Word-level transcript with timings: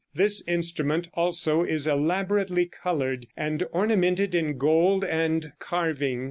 This 0.15 0.41
instrument, 0.47 1.09
also, 1.13 1.63
is 1.63 1.85
elaborately 1.85 2.65
colored 2.65 3.27
and 3.37 3.61
ornamented 3.71 4.33
in 4.33 4.57
gold 4.57 5.05
and 5.05 5.53
carving. 5.59 6.19